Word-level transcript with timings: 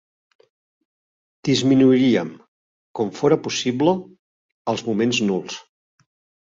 Disminuiríem, 1.49 2.33
com 3.01 3.15
fóra 3.21 3.41
possible, 3.49 3.95
els 4.75 4.87
moments 4.91 5.23
nuls. 5.31 5.63